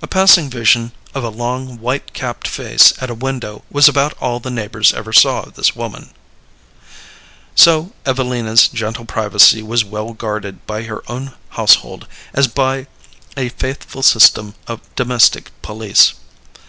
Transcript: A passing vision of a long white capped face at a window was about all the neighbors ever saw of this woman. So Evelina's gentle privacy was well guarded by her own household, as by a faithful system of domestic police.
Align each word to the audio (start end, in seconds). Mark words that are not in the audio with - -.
A 0.00 0.06
passing 0.06 0.48
vision 0.48 0.92
of 1.16 1.24
a 1.24 1.28
long 1.30 1.80
white 1.80 2.12
capped 2.14 2.46
face 2.46 2.92
at 3.02 3.10
a 3.10 3.12
window 3.12 3.64
was 3.72 3.88
about 3.88 4.12
all 4.20 4.38
the 4.38 4.48
neighbors 4.48 4.92
ever 4.94 5.12
saw 5.12 5.40
of 5.42 5.54
this 5.54 5.74
woman. 5.74 6.10
So 7.56 7.90
Evelina's 8.06 8.68
gentle 8.68 9.04
privacy 9.04 9.64
was 9.64 9.82
well 9.84 10.12
guarded 10.12 10.64
by 10.64 10.84
her 10.84 11.02
own 11.10 11.32
household, 11.48 12.06
as 12.32 12.46
by 12.46 12.86
a 13.36 13.48
faithful 13.48 14.04
system 14.04 14.54
of 14.68 14.78
domestic 14.94 15.50
police. 15.60 16.12